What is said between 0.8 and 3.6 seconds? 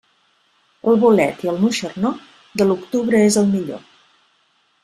El bolet i el moixernó, de l'octubre és el